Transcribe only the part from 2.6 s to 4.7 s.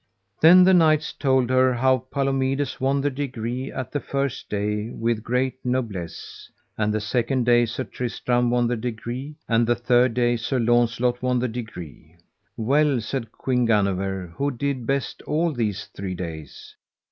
won the degree at the first